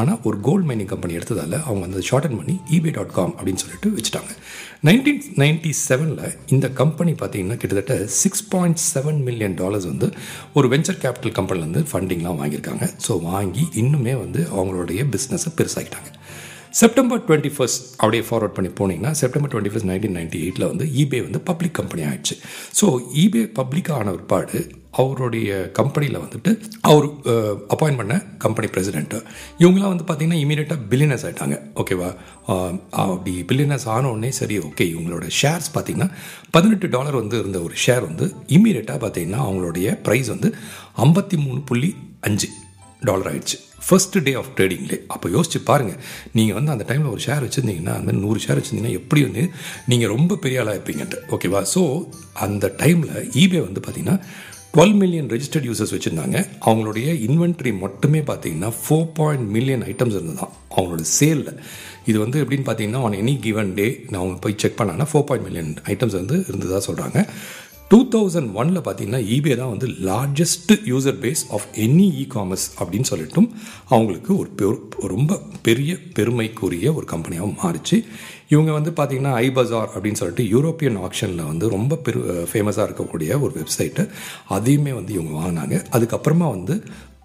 ஆனால் 0.00 0.20
ஒரு 0.28 0.36
கோல்டு 0.46 0.66
மைனிங் 0.68 0.90
கம்பெனி 0.92 1.16
எடுத்ததால் 1.18 1.56
அவங்க 1.66 1.82
வந்து 1.86 2.02
ஷார்டன் 2.08 2.36
பண்ணி 2.38 2.54
இபே 2.76 2.92
டாட் 2.96 3.14
காம் 3.18 3.34
அப்படின்னு 3.38 3.62
சொல்லிட்டு 3.62 3.88
வச்சுட்டாங்க. 3.96 4.32
நைன்டீன் 4.88 5.20
நைன்டி 5.42 5.72
செவனில் 5.86 6.36
இந்த 6.54 6.66
கம்பெனி 6.80 7.12
பார்த்தீங்கன்னா 7.20 7.58
கிட்டத்தட்ட 7.62 7.96
six 8.20 8.46
point 8.54 8.80
seven 8.92 9.20
million 9.28 9.56
dollars 9.60 9.88
வந்து 9.92 10.08
ஒரு 10.58 10.68
வெஞ்சர் 10.74 11.00
கேபிட்டல் 11.04 11.36
கம்பெனிலேருந்து 11.38 11.82
ஃபண்டிங்லாம் 11.92 12.40
வாங்கியிருக்காங்க. 12.42 12.86
ஸோ 13.06 13.14
வாங்கி 13.30 13.64
இன்னுமே 13.82 14.16
வந்து 14.24 14.42
அவங்களுடைய 14.56 15.02
பிஸ்னஸை 15.14 15.52
பெருசாகிட்டாங்க 15.60 16.10
செப்டம்பர் 16.80 17.24
டுவெண்ட்டி 17.28 17.50
ஃபர்ஸ்ட் 17.54 17.82
அப்படியே 18.02 18.22
ஃபார்வர்ட் 18.28 18.54
பண்ணி 18.58 18.70
போனீங்கன்னா 18.78 19.10
September 19.22 19.50
twenty 19.52 19.72
first 19.72 19.90
nineteen 19.90 20.16
ninety 20.18 20.38
எயிட்டில் 20.44 20.70
வந்து 20.70 20.84
இபே 21.02 21.18
வந்து 21.26 21.40
பப்ளிக் 21.50 21.78
கம்பெனி 21.80 22.04
ஆயிடுச்சு. 22.10 22.36
ஸோ 22.78 22.86
ஈபே 23.22 23.42
பப்ளிக் 23.58 23.90
ஆன 23.98 24.14
பாடு 24.30 24.60
அவருடைய 24.92 25.70
கம்பெனியில் 25.72 26.20
வந்துட்டு 26.20 26.50
அவர் 26.80 27.06
அப்பாயின்ட் 27.68 27.96
பண்ண 27.96 28.22
கம்பெனி 28.38 28.66
பிரசிடென்ட்டு 28.66 29.18
இவங்களாம் 29.58 29.92
வந்து 29.94 30.04
பார்த்தீங்கன்னா 30.04 30.40
இமீடியட்டாக 30.42 30.80
பில்லினஸ் 30.90 31.24
ஆகிட்டாங்க 31.24 31.58
ஓகேவா 31.74 32.10
அப்படி 33.04 33.44
பில்லினஸ் 33.48 33.88
ஆனோடனே 33.88 34.28
சரி 34.28 34.58
ஓகே 34.58 34.86
இவங்களோட 34.94 35.26
ஷேர்ஸ் 35.40 35.70
பார்த்தீங்கன்னா 35.74 36.10
பதினெட்டு 36.50 36.88
டாலர் 36.88 37.16
வந்து 37.16 37.38
இருந்த 37.38 37.62
ஒரு 37.62 37.74
ஷேர் 37.86 38.00
வந்து 38.00 38.34
இமீடியட்டாக 38.48 38.98
பார்த்தீங்கன்னா 38.98 39.38
அவங்களுடைய 39.38 39.98
ப்ரைஸ் 40.04 40.28
வந்து 40.28 40.50
ஐம்பத்தி 40.96 41.36
மூணு 41.36 41.60
புள்ளி 41.62 41.90
அஞ்சு 42.20 42.48
டாலர் 43.02 43.26
ஆகிடுச்சு 43.26 43.58
ஃபர்ஸ்ட் 43.86 44.16
டே 44.22 44.34
ஆஃப் 44.34 44.50
ட்ரேடிங்லே 44.56 44.96
அப்போ 45.06 45.28
யோசிச்சு 45.28 45.58
பாருங்கள் 45.64 45.96
நீங்கள் 46.32 46.54
வந்து 46.54 46.70
அந்த 46.70 46.84
டைமில் 46.88 47.10
ஒரு 47.10 47.20
ஷேர் 47.20 47.44
வச்சுருந்தீங்கன்னா 47.46 47.94
அந்த 47.94 48.12
நூறு 48.12 48.40
ஷேர் 48.40 48.58
வச்சுருந்தீங்கன்னா 48.58 48.98
எப்படி 49.00 49.22
வந்து 49.22 49.44
நீங்கள் 49.86 50.08
ரொம்ப 50.08 50.36
பெரிய 50.36 50.60
ஆளாக 50.60 50.76
இருப்பீங்கன்ட்டு. 50.76 51.18
ஓகேவா 51.30 51.62
ஸோ 51.74 51.82
அந்த 52.32 52.74
டைமில் 52.78 53.30
ஈபே 53.32 53.60
வந்து 53.60 53.80
பார்த்தீங்கன்னா 53.80 54.18
டுவெல் 54.74 54.94
மில்லியன் 54.94 55.26
ரெஜிஸ்டர்ட் 55.26 55.66
யூசர்ஸ் 55.68 55.92
வச்சுருந்தாங்க. 55.92 56.36
அவங்களுடைய 56.66 57.08
இன்வென்ட்ரி 57.26 57.78
மட்டுமே 57.78 58.18
பார்த்தீங்கன்னா 58.20 58.72
ஃபோர் 58.78 59.10
பாயிண்ட் 59.14 59.50
மில்லியன் 59.50 59.82
ஐட்டம்ஸ் 59.82 60.16
இருந்ததான் 60.16 60.52
அவங்களோட 60.76 61.04
சேலில் 61.20 61.50
இது 62.06 62.18
வந்து 62.18 62.44
எப்படின்னு 62.44 62.66
பார்த்தீங்கன்னா 62.66 63.02
ஆன் 63.02 63.12
எனி 63.12 63.38
கிவன் 63.40 63.74
டே 63.74 64.04
நான் 64.10 64.38
போய் 64.38 64.54
செக் 64.56 64.78
பண்ணாங்கன்னா 64.78 65.06
ஃபோர் 65.12 65.22
பாயிண்ட் 65.22 65.46
மில்லியன் 65.46 65.74
ஐட்டம்ஸ் 65.84 66.12
வந்து 66.12 66.44
இருந்ததாக 66.48 66.92
சொல்கிறாங்க 66.92 67.28
டூ 67.88 68.08
தௌசண்ட் 68.08 68.52
ஒனில் 68.54 68.80
பார்த்தீங்கன்னா 68.80 69.22
ஈபே 69.28 69.56
தான் 69.56 69.68
வந்து 69.68 69.86
largest 69.86 70.72
user 70.86 71.18
base 71.20 71.42
of 71.50 71.66
any 71.76 72.06
e 72.14 72.26
commerce 72.34 72.66
அப்படின்னு 72.78 73.04
சொல்லிட்டும் 73.10 73.48
அவங்களுக்கு 73.88 74.36
ஒரு 74.36 74.50
பெரு- 74.56 74.80
ரொம்ப 75.06 75.40
பெரிய 75.62 75.96
பெருமைக்குரிய 76.14 76.94
ஒரு 76.94 77.06
கம்பெனியாகவும் 77.06 77.58
மாறிச்சு. 77.62 77.98
இவங்க 78.52 78.72
வந்து 78.78 78.90
பார்த்திங்கன்னா 78.96 79.32
ஐபஜார் 79.46 79.92
அப்படின்னு 79.94 80.20
சொல்லிட்டு 80.22 80.44
யூரோப்பியன் 80.54 80.98
ஆக்ஷனில் 81.06 81.48
வந்து 81.50 81.68
ரொம்ப 81.76 81.96
பெரு 82.06 82.20
ஃபேமஸாக 82.50 82.86
இருக்கக்கூடிய 82.88 83.40
ஒரு 83.44 83.52
வெப்சைட்டு 83.58 84.04
அதையுமே 84.48 84.92
வந்து 84.92 85.12
இவங்க 85.18 85.32
வாங்கினாங்க. 85.40 85.76
அதுக்கப்புறமா 85.96 86.48
வந்து 86.56 86.76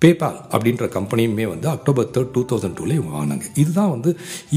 பேபால் 0.03 0.37
அப்படின்ற 0.53 0.85
கம்பெனியுமே 0.95 1.45
வந்து 1.51 1.67
அக்டோபர் 1.73 2.09
தேர்ட் 2.15 2.31
டூ 2.35 2.41
தௌசண்ட் 2.49 2.75
டூவில் 2.77 2.95
இவங்க 2.97 3.13
வாங்கினாங்க. 3.17 3.45
இதுதான் 3.61 3.91
வந்து 3.93 4.09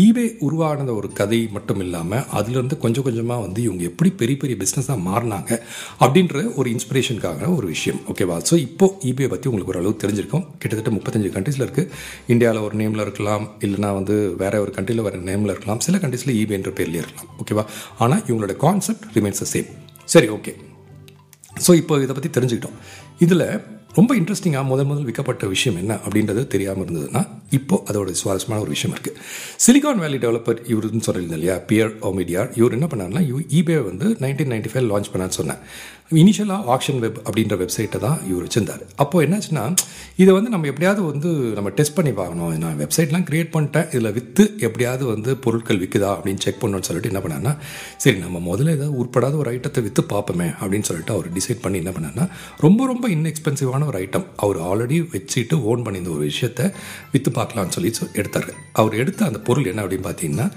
ஈபே 0.04 0.24
உருவானத 0.46 0.90
ஒரு 1.00 1.08
கதை 1.20 1.38
மட்டும் 1.56 1.80
இல்லாமல் 1.84 2.24
அதுலேருந்து 2.38 2.76
கொஞ்சம் 2.84 3.06
கொஞ்சமாக 3.06 3.44
வந்து 3.46 3.60
இவங்க 3.68 3.82
எப்படி 3.90 4.10
பெரிய 4.20 4.36
பெரிய 4.42 4.56
பிஸ்னஸாக 4.62 4.98
மாறினாங்க 5.08 5.50
அப்படின்ற 6.04 6.44
ஒரு 6.60 6.68
இன்ஸ்பிரேஷனுக்காக 6.74 7.48
ஒரு 7.58 7.66
விஷயம். 7.74 8.00
ஓகேவா 8.12 8.36
ஸோ 8.50 8.56
இப்போ 8.66 8.88
ஈபே 9.10 9.28
பற்றி 9.34 9.48
உங்களுக்கு 9.52 9.74
ஒரு 9.74 9.82
அளவு 9.82 9.94
தெரிஞ்சிருக்கும். 10.04 10.44
கிட்டத்தட்ட 10.60 10.92
முப்பத்தஞ்சு 10.98 11.32
கண்ட்ரீஸில் 11.38 11.66
இருக்குது 11.66 11.90
இந்தியாவில் 12.34 12.64
ஒரு 12.68 12.76
நேமில் 12.82 13.04
இருக்கலாம். 13.06 13.46
இல்லைனா 13.66 13.92
வந்து 14.00 14.16
வேற 14.44 14.54
ஒரு 14.66 14.72
கண்ட்ரியில் 14.78 15.04
வேறு 15.08 15.24
நேமில் 15.32 15.54
இருக்கலாம். 15.54 15.82
சில 15.88 15.96
கண்ட்ரீஸில் 16.04 16.36
ஈபேன்ற 16.42 16.72
பேர்லேயே 16.80 17.02
இருக்கலாம். 17.04 17.30
ஓகேவா 17.42 17.66
ஆனால் 18.04 18.22
இவங்களோட 18.28 18.56
கான்செப்ட் 18.66 19.06
ரிமைன்ஸ் 19.18 19.44
சேம் 19.54 19.70
சரி 20.14 20.30
ஓகே 20.38 20.54
ஸோ 21.66 21.70
இப்போ 21.82 21.94
இதை 22.06 22.14
பற்றி 22.16 22.30
தெரிஞ்சுக்கிட்டோம். 22.36 22.78
இதில் 23.24 23.46
ரொம்ப 23.94 24.12
இன்ட்ரெஸ்டிங்காக 24.16 24.64
முதல் 24.64 24.86
முதல் 24.86 25.04
விற்கப்பட்ட 25.04 25.46
விஷயம் 25.48 25.76
என்ன 25.76 25.92
அப்படின்றது 26.04 26.46
தெரியாமல் 26.46 26.84
இருந்ததுன்னா 26.84 27.22
இப்போ 27.50 27.76
அதோட 27.86 28.10
சுவாரஸ்யமான 28.18 28.60
ஒரு 28.60 28.70
விஷயம் 28.70 28.94
இருக்குது 28.94 29.16
சிலிகான் 29.64 29.98
வேலி 29.98 30.18
டெவலப்பர் 30.18 30.60
இவருன்னு 30.68 31.06
சொல்லியிருந்தேன் 31.06 31.38
இல்லையா? 31.38 31.56
பியர் 31.66 31.92
ஓமிடியார் 32.02 32.50
இவர் 32.54 32.72
என்ன 32.72 32.86
பண்ணாருன்னா 32.86 33.22
இபே 33.54 33.78
வந்து 33.84 34.08
நைன்டீன் 34.20 34.52
நைன்டி 34.52 34.72
ஃபைவ் 34.72 34.90
லான்ச் 34.90 35.10
பண்ணான்னு 35.12 35.38
சொன்னேன் 35.38 35.60
இனிஷியலாக 36.10 36.76
ஆக்ஷன் 36.76 36.98
வெப் 36.98 37.18
அப்படின்ற 37.24 37.68
வெப்சைட்டை 37.68 37.98
தான் 37.98 38.26
இவர் 38.28 38.44
வச்சிருந்தார். 38.44 38.80
அப்போது 38.96 39.26
என்னாச்சுன்னா 39.26 39.74
இதை 40.16 40.34
வந்து 40.34 40.50
நம்ம 40.50 40.66
எப்படியாவது 40.66 41.02
வந்து 41.02 41.28
நம்ம 41.28 41.70
டெஸ்ட் 41.70 41.94
பண்ணி 41.94 42.12
பார்க்கணும். 42.12 42.58
நான் 42.58 42.78
வெப்சைட்லாம் 42.78 43.26
கிரியேட் 43.30 43.52
பண்ணிட்டேன். 43.52 43.86
இதில் 43.86 44.12
விற்று 44.12 44.54
எப்படியாவது 44.58 45.04
வந்து 45.04 45.36
பொருட்கள் 45.36 45.78
விற்குதா 45.78 46.16
அப்படின்னு 46.16 46.38
செக் 46.38 46.64
பண்ணணும்னு 46.64 46.82
சொல்லிட்டு 46.82 47.16
என்ன 47.16 47.18
பண்ணான்னா 47.18 47.56
சரி 47.96 48.18
நம்ம 48.18 48.38
முதல்ல 48.38 48.70
ஏதாவது 48.70 49.04
உட்படாத 49.04 49.36
ஒரு 49.36 49.52
ஐட்டத்தை 49.52 49.82
விற்று 49.82 50.02
பார்ப்போமே 50.02 50.54
அப்படின்னு 50.60 50.82
சொல்லிட்டு 50.82 51.12
அவர் 51.12 51.32
டிசைட் 51.32 51.60
பண்ணி 51.60 51.76
என்ன 51.76 51.90
பண்ணான்னா 51.90 52.28
ரொம்ப 52.58 52.86
ரொம்ப 52.86 53.08
இன்எக்ஸ்பென்சிவான 53.08 53.86
ஒரு 53.86 53.98
ஐட்டம் 53.98 54.24
அவர் 54.36 54.58
ஆல்ரெடி 54.60 54.90
வச்சுட்டு 54.90 55.62
ஓன் 55.62 55.80
பண்ணியிருந்த 55.80 56.10
ஒரு 56.10 56.18
விஷயத்தை 56.18 56.70
விற்று 57.12 57.30
பார்க்கலாம்னு 57.30 57.68
சொல்லி 57.68 57.92
சொ- 58.00 58.14
எடுத்தார். 58.14 58.54
அவர் 58.72 58.94
எடுத்த 58.94 59.24
அந்த 59.24 59.40
பொருள் 59.40 59.64
என்ன 59.64 59.82
அப்படின்னு 59.82 60.06
பார்த்தீங்கன்னா 60.10 60.50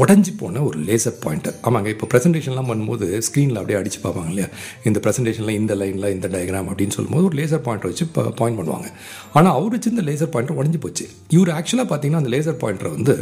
உடஞ்சி 0.00 0.32
போன 0.36 0.62
ஒரு 0.62 0.78
லேசர் 0.78 1.16
பாயிண்டர் 1.24 1.54
ஆமாங்க 1.62 1.86
இப்போ 1.86 2.06
ப்ரெசன்டேஷன்லாம் 2.06 2.68
பண்ணும்போது 2.70 3.06
ஸ்க்ரீனில் 3.26 3.58
அப்படியே 3.60 3.78
அடிச்சு 3.80 4.00
பார்ப்பாங்க 4.02 4.28
இல்லையா? 4.28 4.48
இந்த 4.84 5.00
ப்ரெசன்டேஷனில் 5.04 5.50
இந்த 5.50 5.74
லைனில் 5.74 6.12
இந்த 6.12 6.28
டயக்ராம் 6.28 6.68
அப்படின்னு 6.70 6.96
சொல்லும்போது 6.96 7.24
ஒரு 7.24 7.36
லேசர் 7.36 7.64
பாயிண்டர் 7.66 7.90
வச்சு 7.92 8.06
பாயிண்ட் 8.40 8.58
பண்ணுவாங்க. 8.60 8.88
ஆனால் 9.32 9.52
அவர் 9.52 9.70
வச்சு 9.70 9.90
இந்த 9.90 10.02
லேசர் 10.02 10.32
பாயிண்டர் 10.34 10.58
உடஞ்சி 10.60 10.80
போச்சு. 10.80 11.06
இவர் 11.28 11.48
ஆக்சுவலாக 11.48 11.88
பார்த்தீங்கன்னா 11.92 12.22
அந்த 12.22 12.32
லேசர் 12.36 12.60
பாயிண்டரை 12.64 12.90
வந்து 12.90 13.16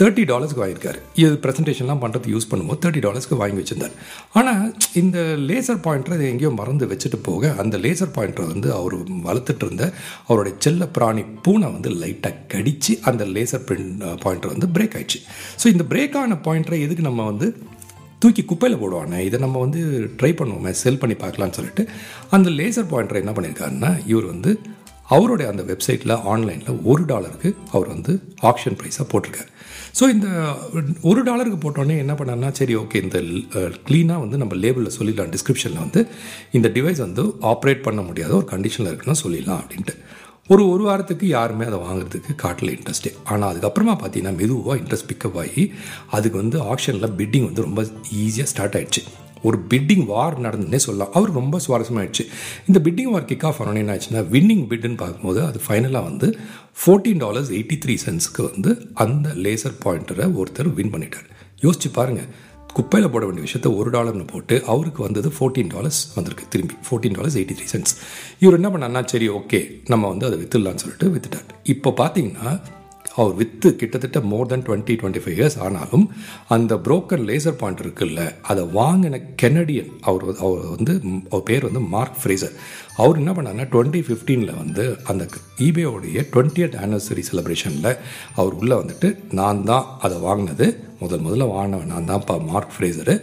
தேர்ட்டி 0.00 0.22
டாலர்ஸ்க்கு 0.30 0.62
வாங்கியிருக்காரு. 0.62 1.00
இது 1.22 1.34
ப்ரெசன்டேஷன்லாம் 1.42 2.00
பண்ணுறது 2.04 2.30
யூஸ் 2.32 2.48
பண்ணும்போது 2.52 2.80
தேர்ட்டி 2.84 3.02
டாலர்ஸ்க்கு 3.04 3.36
வாங்கி 3.42 3.58
வச்சிருந்தார். 3.60 3.92
ஆனால் 4.38 4.64
இந்த 5.00 5.18
லேசர் 5.48 5.78
பாயிண்டர் 5.84 6.14
அதை 6.16 6.24
எங்கேயோ 6.30 6.50
மறந்து 6.60 6.88
வச்சுட்டு 6.92 7.18
போக 7.28 7.52
அந்த 7.64 7.78
லேசர் 7.84 8.12
பாயிண்டரை 8.16 8.46
வந்து 8.54 8.68
அவர் 8.78 8.96
வளர்த்துட்டு 9.28 9.64
இருந்த 9.66 9.84
அவருடைய 10.28 10.54
செல்ல 10.66 10.88
பிராணி 10.96 11.24
பூனை 11.46 11.68
வந்து 11.76 11.92
லைட்டாக 12.02 12.42
கடித்து 12.54 12.94
அந்த 13.10 13.24
லேசர் 13.36 13.64
பிரிண்ட் 13.70 14.04
பாயிண்டர் 14.24 14.54
வந்து 14.54 14.70
பிரேக் 14.76 14.96
ஆயிடுச்சு. 14.98 15.20
ஸோ 15.62 15.66
இந்த 15.74 15.86
பிரேக் 15.94 16.18
ஆன 16.22 16.40
பாயிண்டரை 16.48 16.80
எதுக்கு 16.88 17.08
நம்ம 17.10 17.28
வந்து 17.30 17.48
தூக்கி 18.24 18.42
குப்பையில் 18.50 18.80
போடுவானே 18.82 19.18
இதை 19.28 19.38
நம்ம 19.46 19.56
வந்து 19.64 19.80
ட்ரை 20.20 20.32
பண்ணுவோமே 20.38 20.70
செல் 20.82 21.02
பண்ணி 21.02 21.16
பார்க்கலான்னு 21.24 21.58
சொல்லிட்டு 21.60 21.82
அந்த 22.36 22.50
லேசர் 22.60 22.92
பாயிண்டரை 22.92 23.20
என்ன 23.24 23.34
பண்ணியிருக்காருன்னா 23.38 23.92
இவர் 24.12 24.32
வந்து 24.34 24.52
அவருடைய 25.14 25.46
அந்த 25.52 25.62
வெப்சைட்டில் 25.70 26.20
ஆன்லைனில் 26.32 26.78
ஒரு 26.90 27.02
டாலருக்கு 27.10 27.48
அவர் 27.74 27.88
வந்து 27.94 28.12
ஆப்ஷன் 28.50 28.78
ப்ரைஸாக 28.80 29.06
போட்டிருக்காரு. 29.10 29.50
ஸோ 29.94 30.08
இந்த 30.08 30.28
ஒரு 31.02 31.22
டாலருக்கு 31.22 31.58
போட்டோன்னே 31.62 31.96
என்ன 31.98 32.12
பண்ணாருன்னா 32.12 32.50
சரி 32.52 32.76
ஓகே 32.76 33.02
இந்த 33.02 33.18
க்ளீனாக 33.86 34.20
வந்து 34.20 34.36
நம்ம 34.36 34.54
லேபிளில் 34.54 34.96
சொல்லிடலாம் 34.98 35.30
டிஸ்கிரிப்ஷனில் 35.30 35.78
வந்து 35.78 36.00
இந்த 36.52 36.68
டிவைஸ் 36.68 37.00
வந்து 37.00 37.22
ஆப்ரேட் 37.52 37.82
பண்ண 37.82 38.02
முடியாத 38.02 38.34
ஒரு 38.36 38.48
கண்டிஷனில் 38.50 38.86
இருக்குன்னு 38.86 39.22
சொல்லிடலாம் 39.24 39.60
அப்படின்ட்டு. 39.60 39.94
ஒரு 40.48 40.68
ஒரு 40.68 40.82
வாரத்துக்கு 40.82 41.28
யாருமே 41.28 41.64
அதை 41.64 41.78
வாங்குறதுக்கு 41.78 42.32
காட்டல 42.42 42.72
இன்ட்ரெஸ்ட்டே 42.74 43.12
ஆனால் 43.24 43.50
அதுக்கப்புறமா 43.52 43.94
பார்த்தீங்கன்னா 44.00 44.36
மெதுவாக 44.36 44.80
இன்ட்ரெஸ்ட் 44.80 45.10
பிக்கப் 45.12 45.38
ஆகி 45.38 45.62
அதுக்கு 46.10 46.36
வந்து 46.38 46.58
ஆப்ஷனில் 46.72 47.14
பிட்டிங் 47.16 47.44
வந்து 47.44 47.62
ரொம்ப 47.62 47.82
ஈஸியாக 48.16 48.44
ஸ்டார்ட் 48.44 48.76
ஆகிடுச்சு 48.76 49.02
ஒரு 49.48 49.58
பிட்டிங் 49.72 50.04
வார் 50.12 50.36
நடந்துன்னே 50.46 50.80
சொல்லலாம். 50.86 51.12
அவர் 51.18 51.32
ரொம்ப 51.40 51.60
சுவாரஸ்யமாயிடுச்சு. 51.66 52.24
இந்த 52.68 52.80
பிட்டிங் 52.86 53.10
வார் 53.14 53.28
கிக் 53.30 53.46
ஆஃப் 53.50 53.60
என்ன 53.82 53.92
ஆச்சுன்னா 53.96 54.22
வின்னிங் 54.34 54.64
பிட்னு 54.70 54.98
பார்க்கும்போது 55.02 55.40
அது 55.50 55.60
ஃபைனலாக 55.66 56.08
வந்து 56.10 56.28
ஃபோர்டீன் 56.80 57.22
டாலர்ஸ் 57.24 57.52
எயிட்டி 57.58 57.78
த்ரீ 57.84 57.96
சென்ஸுக்கு 58.06 58.42
வந்து 58.50 58.72
அந்த 59.04 59.28
லேசர் 59.44 59.78
பாயிண்டரை 59.84 60.26
ஒருத்தர் 60.40 60.74
வின் 60.80 60.92
பண்ணிட்டார். 60.94 61.28
யோசிச்சு 61.64 61.90
பாருங்கள் 61.98 62.28
குப்பையில் 62.76 63.10
போட 63.14 63.24
வேண்டிய 63.26 63.44
விஷயத்த 63.46 63.68
ஒரு 63.80 63.90
டாலர்னு 63.96 64.24
போட்டு 64.30 64.54
அவருக்கு 64.72 65.00
வந்தது 65.02 65.28
ஃபோர்டீன் 65.36 65.70
டாலர்ஸ் 65.74 66.00
வந்திருக்கு 66.14 66.44
திரும்பி 66.54 66.76
fourteen 66.86 67.16
dollars 67.18 67.36
eighty 67.40 67.56
three 67.58 67.66
cents 67.72 67.94
இவர் 68.40 68.56
என்ன 68.60 68.70
பண்ணார்னா 68.74 69.02
சரி 69.12 69.28
ஓகே 69.38 69.60
நம்ம 69.92 70.08
வந்து 70.12 70.26
அதை 70.28 70.38
வித்துடலான்னு 70.40 70.82
சொல்லிட்டு 70.84 71.08
வித்துட்டார். 71.14 71.46
இப்போ 71.74 71.92
பார்த்தீங்கன்னா 72.00 72.52
அவர் 73.16 73.34
வித்து 73.40 73.68
கிட்டத்தட்ட 73.80 74.20
more 74.30 74.48
than 74.52 74.64
twenty 74.68 74.94
twenty 75.00 75.22
five 75.24 75.36
years 75.38 75.58
ஆனாலும் 75.66 76.06
அந்த 76.48 76.78
புரோக்கர் 76.86 77.24
லேசர் 77.28 77.58
பாயிண்ட் 77.60 77.82
இருக்குல்ல 77.84 78.22
அதை 78.42 78.64
வாங்கின 78.78 79.20
கெனடியன் 79.42 79.92
அவர் 80.00 80.24
அவர் 80.44 80.64
வந்து 80.76 80.94
அவர் 81.30 81.44
பேர் 81.44 81.68
வந்து 81.68 81.82
மார்க் 81.94 82.18
ஃப்ரேசர் 82.22 82.56
அவர் 82.96 83.20
என்ன 83.20 83.32
பண்ணாருன்னா 83.32 83.66
டுவெண்ட்டி 83.74 84.02
ஃபிஃப்டீனில் 84.06 84.58
வந்து 84.58 84.84
அந்த 85.04 85.22
ஈபேயோடைய 85.58 86.24
டுவெண்ட்டியத் 86.32 86.78
ஆனிவர்சரி 86.84 87.24
செலிப்ரேஷனில் 87.30 87.90
அவர் 88.34 88.54
உள்ளே 88.54 88.76
வந்துட்டு 88.76 89.10
நான் 89.40 89.64
தான் 89.64 89.86
அதை 90.00 90.18
வாங்கினது 90.18 90.68
முதல் 90.98 91.24
முதல்ல 91.26 91.46
வாங்கினவன் 91.52 91.92
நான் 91.94 92.10
தான்ப்பா 92.10 92.34
மார்க் 92.50 92.74
ஃப்ரேசரு 92.74 93.14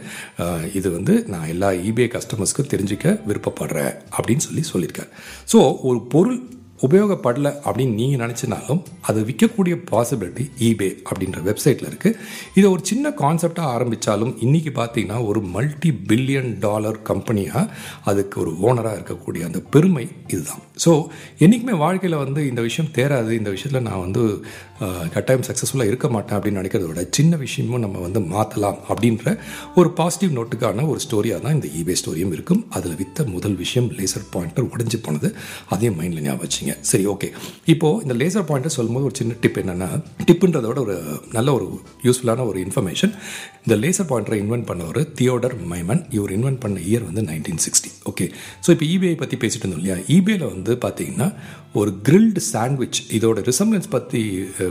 இது 0.74 0.88
வந்து 0.92 1.14
நான் 1.28 1.48
எல்லா 1.48 1.70
ஈபே 1.90 2.08
கஸ்டமர்ஸ்க்கும் 2.16 2.72
தெரிஞ்சுக்க 2.74 3.14
விருப்பப்படுறேன் 3.28 3.94
அப்படின்னு 4.18 4.46
சொல்லி 4.48 4.64
சொல்லியிருக்கார். 4.74 5.12
ஸோ 5.54 5.60
ஒரு 5.82 6.02
பொருள் 6.16 6.40
உபயோகப்படல 6.82 7.48
அப்படின்னு 7.66 7.94
நீங்கள் 7.94 8.22
நினச்சினாலும் 8.26 8.82
அது 9.02 9.24
விற்கக்கூடிய 9.24 9.76
பாசிபிலிட்டி 9.92 10.46
ஈபே 10.60 10.90
அப்படின்ற 11.06 11.42
வெப்சைட்டில் 11.42 11.90
இருக்குது 11.90 12.18
இதை 12.54 12.70
ஒரு 12.72 12.82
சின்ன 12.84 13.10
கான்செப்டாக 13.10 13.74
ஆரம்பித்தாலும் 13.76 14.34
இன்றைக்கி 14.42 14.74
பார்த்தீங்கன்னா 14.74 15.26
ஒரு 15.26 15.42
மல்டி 15.42 15.92
பில்லியன் 16.08 16.60
டாலர் 16.60 17.02
கம்பெனியாக 17.02 17.70
அதுக்கு 18.04 18.40
ஒரு 18.40 18.54
ஓனராக 18.62 18.98
இருக்கக்கூடிய 18.98 19.44
அந்த 19.44 19.60
பெருமை 19.70 20.08
இதுதான். 20.28 20.66
ஸோ 20.84 20.92
என்றைக்குமே 21.44 21.76
வாழ்க்கையில் 21.84 22.22
வந்து 22.24 22.42
இந்த 22.50 22.62
விஷயம் 22.68 22.92
தேராது. 22.98 23.32
இந்த 23.40 23.50
விஷயத்தில் 23.56 23.86
நான் 23.88 24.04
வந்து 24.06 24.22
கட்டாயம் 25.16 25.46
சக்ஸஸ்ஃபுல்லாக 25.48 25.92
இருக்க 25.92 26.08
மாட்டேன் 26.14 26.36
அப்படின்னு 26.38 26.60
நினைக்கிறத 26.62 26.88
விட 26.90 27.02
சின்ன 27.18 27.38
விஷயமும் 27.44 27.84
நம்ம 27.86 27.98
வந்து 28.06 28.20
மாற்றலாம் 28.34 28.80
அப்படின்ற 28.92 29.34
ஒரு 29.80 29.90
பாசிட்டிவ் 30.00 30.32
நோட்டுக்கான 30.38 30.86
ஒரு 30.92 31.00
ஸ்டோரியாக 31.06 31.42
தான் 31.46 31.56
இந்த 31.58 31.68
ஈபே 31.80 31.96
ஸ்டோரியும் 32.02 32.34
இருக்கும். 32.38 32.62
அதில் 32.78 32.98
வித்த 33.02 33.26
முதல் 33.36 33.58
விஷயம் 33.64 33.90
லேசர் 33.98 34.26
பாயிண்டர் 34.36 34.70
உடஞ்சி 34.74 35.00
போனது. 35.08 35.30
அதையும் 35.74 35.98
மைண்டில் 36.00 36.24
ஞாபகம் 36.28 36.44
வச்சிங்க. 36.46 36.76
சரி 36.92 37.06
ஓகே 37.14 37.30
இப்போது 37.74 38.02
இந்த 38.06 38.16
லேசர் 38.22 38.48
பாயிண்டர் 38.52 38.76
சொல்லும்போது 38.78 39.08
ஒரு 39.10 39.18
சின்ன 39.22 39.38
டிப் 39.44 39.60
என்னென்னா 39.64 39.90
டிப்புன்றதோட 40.30 40.80
ஒரு 40.88 40.98
நல்ல 41.38 41.50
ஒரு 41.58 41.68
யூஸ்ஃபுல்லான 42.08 42.48
ஒரு 42.52 42.60
இன்ஃபர்மேஷன் 42.66 43.14
இந்த 43.66 43.76
லேசர் 43.82 44.08
பாயிண்டரை 44.10 44.38
இன்வென்ட் 44.44 44.68
பண்ணவர் 44.70 45.00
தியோடர் 45.18 45.56
மைமன் 45.72 46.04
இவர் 46.18 46.32
இன்வென்ட் 46.38 46.62
பண்ண 46.64 46.78
இயர் 46.90 47.08
வந்து 47.08 47.22
நைன்டீன் 47.30 47.64
சிக்ஸ்டி 47.66 47.90
ஓகே 48.12 48.26
ஸோ 48.66 48.70
இப்போ 48.74 48.86
இபிஐ 48.94 49.16
பற்றி 49.24 49.36
பேசிட்டு 49.44 49.66
இருந்தோம் 49.66 49.82
இல்லையா? 49.82 49.98
இபிஐயில் 50.16 50.46
வந்து 50.54 50.74
பார்த்தீங்கன்னா 50.86 51.28
ஒரு 51.80 51.92
கிரில்டு 52.08 52.42
சாண்ட்விச் 52.54 53.00
இதோட 53.18 53.40
ரிசம்பிளன்ஸ் 53.50 53.92
பற்றி 53.94 54.22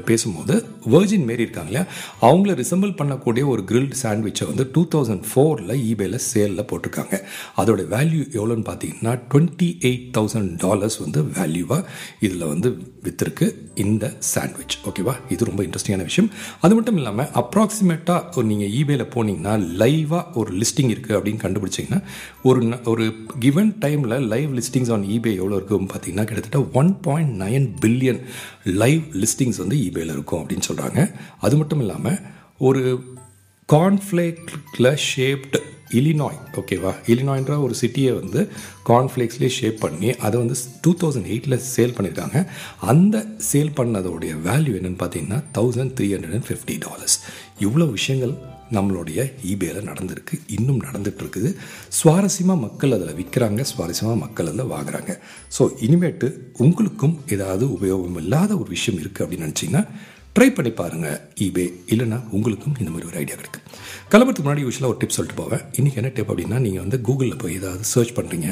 பேசும்போது 0.09 0.55
வேர்ஜின் 0.95 1.25
மாரி 1.29 1.45
இருக்காங்க 1.47 1.71
இல்லையா? 1.71 1.85
அவங்கள 2.29 2.55
ரிசம்பிள் 2.63 2.93
பண்ணக்கூடிய 2.99 3.45
ஒரு 3.53 3.63
கிரில்டு 3.71 3.97
சாண்ட்விச்சை 4.03 4.47
வந்து 4.51 4.65
டூ 4.75 4.83
தௌசண்ட் 4.95 5.25
ஃபோரில் 5.31 5.73
இபேயில் 5.91 6.19
சேலில் 6.31 6.67
போட்டிருக்காங்க. 6.71 7.15
அதோட 7.63 7.81
வேல்யூ 7.95 8.23
எவ்வளோன்னு 8.39 8.67
பார்த்தீங்கன்னா 8.71 9.15
டுவெண்ட்டி 9.31 9.69
எயிட் 9.91 10.11
தௌசண்ட் 10.19 10.53
டாலர்ஸ் 10.65 10.99
வந்து 11.05 11.23
வேல்யூவாக 11.39 11.87
இதில் 12.27 12.47
வந்து 12.53 12.71
வித்திருக்கு 13.07 13.49
இந்த 13.85 14.05
சாண்ட்விச் 14.33 14.77
ஓகேவா 14.89 15.17
இது 15.35 15.51
ரொம்ப 15.51 15.63
இன்ட்ரெஸ்டிங்கான 15.69 16.09
விஷயம். 16.11 16.31
அது 16.65 16.75
மட்டும் 16.81 17.01
இல்லாமல் 17.03 17.33
அப்ராக்சிமேட்டாக 17.43 18.37
ஒரு 18.37 18.47
நீங்கள் 18.53 18.75
ஈபேல 18.81 19.05
போனீங்கன்னா 19.15 19.55
லைவாக 19.77 20.25
ஒரு 20.35 20.51
லிஸ்டிங் 20.53 20.93
இருக்குது 20.95 21.17
அப்படின்னு 21.17 21.43
கண்டுபிடிச்சிங்கன்னா 21.43 22.01
ஒரு 22.43 22.61
ஒரு 22.85 23.07
கிவன் 23.39 23.73
டைமில் 23.81 24.27
லைவ் 24.27 24.59
லிஸ்டிங்ஸ் 24.59 24.93
ஆன் 24.93 25.07
ஈபே 25.09 25.33
எவ்வளோ 25.35 25.57
இருக்குன்னு 25.57 25.93
பார்த்தீங்கன்னா 25.95 26.25
கிட்டத்தட்ட 26.25 26.61
one 26.73 27.01
point 27.01 27.43
nine 27.43 27.67
billion 27.81 28.21
live 28.65 29.03
listings 29.15 29.59
வந்து 29.59 29.79
ஈபேல 29.79 30.13
இருக்கும் 30.13 30.43
அப்படின்னு 30.43 30.69
சொல்கிறாங்க 30.69 31.13
அது 31.41 31.57
மட்டும் 31.57 31.81
இல்லாமல் 31.81 32.21
ஒரு 32.59 32.83
கார்ன்ஃப்ளேக்கில் 33.69 34.97
ஷேப்டு 35.11 35.59
இலினாய் 35.99 36.39
ஓகேவா 36.61 36.93
இலினாய்ன்ற 37.13 37.55
ஒரு 37.67 37.75
சிட்டியை 37.81 38.13
வந்து 38.21 38.41
கார்ன்ஃப்ளேக்ஸ்லேயே 38.91 39.53
ஷேப் 39.59 39.83
பண்ணி 39.85 40.11
அதை 40.27 40.37
வந்து 40.41 40.57
டூ 40.85 40.93
தௌசண்ட் 41.01 41.31
எயிட்டில் 41.33 41.63
சேல் 41.75 41.97
பண்ணியிருக்காங்க 41.97 42.39
அந்த 42.93 43.25
சேல் 43.51 43.77
பண்ணதோடைய 43.81 44.35
வேல்யூ 44.49 44.75
என்னென்னு 44.81 45.03
பார்த்தீங்கன்னா 45.03 45.41
thousand 45.59 45.95
three 45.99 46.09
hundred 46.15 46.37
and 46.39 46.49
fifty 46.51 46.77
dollars 46.87 47.19
இவ்வளோ 47.67 47.89
விஷயங்கள் 47.99 48.35
நம்மளுடைய 48.77 49.21
ஈபேல 49.51 49.79
நடந்திருக்கு 49.89 50.35
இன்னும் 50.57 50.83
நடந்துட்டு 50.83 51.23
இருக்குது. 51.23 51.51
சுவாரஸ்யமாக 52.01 52.61
மக்கள் 52.61 52.95
அதில் 52.97 53.17
விற்கிறாங்க 53.21 53.65
சுவாரஸ்யமாக 53.71 54.19
மக்கள் 54.25 54.49
அதில் 54.51 54.71
வாங்குறாங்க. 54.75 55.13
ஸோ 55.57 55.63
இனிமேட்டு 55.87 56.29
உங்களுக்கும் 56.59 57.17
ஏதாவது 57.29 57.67
உபயோகம் 57.77 58.19
இல்லாத 58.23 58.53
ஒரு 58.57 58.71
விஷயம் 58.77 59.01
இருக்குது 59.03 59.25
அப்படின்னு 59.25 59.49
நினச்சிங்கன்னா 59.49 59.83
ட்ரை 60.37 60.47
பண்ணி 60.57 60.71
பாருங்கள் 60.79 61.17
ஈபே 61.45 61.65
இல்லைன்னா 61.93 62.19
உங்களுக்கும் 62.37 62.75
இந்த 62.81 62.91
மாதிரி 62.93 63.07
ஒரு 63.09 63.17
ஐடியா 63.23 63.37
கிடைக்கும். 63.39 63.65
கிளம்புறதுக்கு 64.13 64.45
முன்னாடி 64.47 64.63
யூஸ்வலாக 64.65 64.91
ஒரு 64.93 64.99
டிப் 65.01 65.15
சொல்லிட்டு 65.17 65.39
போவேன். 65.41 65.63
இன்றைக்கி 65.79 65.99
என்ன 66.01 66.11
டிப் 66.17 66.31
அப்படின்னா 66.33 66.59
நீங்கள் 66.65 66.83
வந்து 66.85 66.99
கூகுளில் 67.07 67.39
போய் 67.43 67.57
ஏதாவது 67.61 67.85
சர்ச் 67.93 68.13
பண்ணுறீங்க 68.19 68.49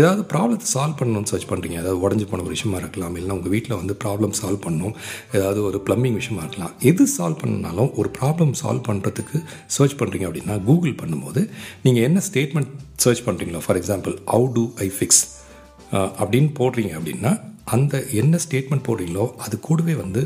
ஏதாவது 0.00 0.22
ப்ராப்ளத்தை 0.32 0.68
சால்வ் 0.74 0.96
பண்ணணும்னு 1.00 1.30
சர்ச் 1.32 1.48
பண்ணுறீங்க 1.52 1.76
ஏதாவது 1.82 1.98
உடஞ்சி 2.04 2.26
போன 2.30 2.42
ஒரு 2.46 2.54
விஷயமா 2.56 2.78
இருக்கலாம். 2.82 3.14
இல்லைன்னா 3.18 3.36
உங்கள் 3.38 3.54
வீட்டில் 3.54 3.76
வந்து 3.80 3.96
ப்ராப்ளம் 4.04 4.34
சால்வ் 4.40 4.62
பண்ணணும் 4.66 4.94
ஏதாவது 5.38 5.60
ஒரு 5.68 5.80
ப்ளம்பிங் 5.88 6.18
விஷயமா 6.20 6.42
இருக்கலாம். 6.46 6.72
எது 6.90 7.06
சால்வ் 7.16 7.40
பண்ணாலும் 7.42 7.90
ஒரு 8.02 8.10
ப்ராப்ளம் 8.18 8.54
சால்வ் 8.62 8.84
பண்ணுறதுக்கு 8.90 9.40
சர்ச் 9.76 9.98
பண்ணுறீங்க 10.02 10.28
அப்படின்னா 10.30 10.56
கூகுள் 10.70 10.96
பண்ணும்போது 11.02 11.42
நீங்கள் 11.86 12.06
என்ன 12.08 12.22
ஸ்டேட்மெண்ட் 12.30 12.72
சர்ச் 13.04 13.26
பண்ணுறீங்களோ 13.28 13.62
for 13.66 13.80
example 13.82 14.16
how 14.34 14.48
do 14.58 14.64
I 14.86 14.90
fix 14.98 15.22
அப்படின்னு 16.22 16.52
போடுறீங்க 16.60 16.94
அப்படின்னா 17.00 17.32
அந்த 17.74 17.96
என்ன 18.20 18.38
ஸ்டேட்மெண்ட் 18.44 18.86
போடுறீங்களோ 18.86 19.24
அது 19.44 19.56
கூடவே 19.68 19.94
வந்து 20.04 20.22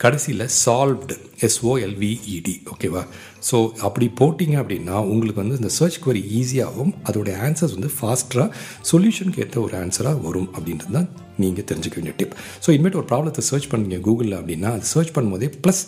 கடைசியில் 0.00 0.44
சால்வ்டு 0.60 1.14
எஸ்ஓஎல்விஇடி 1.46 2.54
ஓகேவா 2.72 3.02
ஸோ 3.48 3.56
அப்படி 3.86 4.06
போட்டிங்க 4.18 4.56
அப்படின்னா 4.60 4.96
உங்களுக்கு 5.10 5.40
வந்து 5.42 5.58
இந்த 5.60 5.70
சர்ச் 5.76 5.98
குவரி 6.04 6.22
ஈஸியாகவும் 6.38 6.92
அதோடைய 7.06 7.34
ஆன்சர்ஸ் 7.46 7.74
வந்து 7.76 7.90
ஃபாஸ்ட்டாக 7.96 8.46
சொல்யூஷனுக்கு 8.90 9.42
ஏற்ற 9.44 9.58
ஒரு 9.62 9.74
ஆன்சராக 9.80 10.22
வரும் 10.26 10.48
அப்படின்றது 10.54 10.92
தான் 10.92 11.08
நீங்கள் 11.38 11.66
தெரிஞ்சுக்க 11.70 11.98
வேண்டிய 11.98 12.14
டிப் 12.20 12.34
ஸோ 12.64 12.70
இனிமேட்டு 12.74 13.00
ஒரு 13.00 13.08
ப்ராப்ளத்தை 13.10 13.44
சர்ச் 13.48 13.68
பண்ணீங்க 13.72 13.98
கூகுளில் 14.06 14.38
அப்படின்னா 14.38 14.70
அது 14.76 14.88
சர்ச் 14.92 15.14
பண்ணும்போதே 15.16 15.50
ப்ளஸ் 15.58 15.82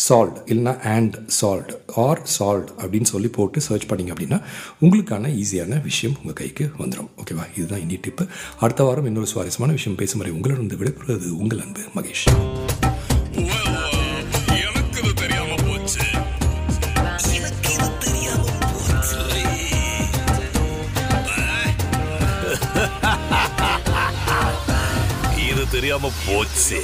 சால்ட் 0.00 0.38
இல்லைனா 0.50 0.74
அண்ட் 0.90 1.14
சால்வ்டு 1.38 1.74
ஆர் 2.00 2.20
சால்ட் 2.34 2.70
அப்படின்னு 2.78 3.10
சொல்லி 3.12 3.30
போட்டு 3.36 3.64
சர்ச் 3.66 3.88
பண்ணீங்க 3.90 4.12
அப்படின்னா 4.14 4.38
உங்களுக்கான 4.80 5.32
ஈஸியான 5.38 5.80
விஷயம் 5.84 6.16
உங்கள் 6.20 6.38
கைக்கு 6.40 6.66
வந்துடும் 6.80 7.10
ஓகேவா 7.20 7.46
இதுதான் 7.56 7.82
இன்னி 7.84 7.98
டிப்பு 8.04 8.26
அடுத்த 8.60 8.84
வாரம் 8.84 9.08
இன்னொரு 9.10 9.30
சுவாரஸ்யமான 9.32 9.74
விஷயம் 9.78 10.00
பேசும் 10.02 10.22
வரை 10.22 10.32
உங்களிடம் 10.36 10.70
விடைபெறுவது 10.74 11.30
உங்கள் 11.42 11.62
அன்பு 11.64 11.84
மகேஷ். 11.96 12.26
இது 25.80 25.86
தெரியாம 25.86 26.08
போச்சு 26.24 26.78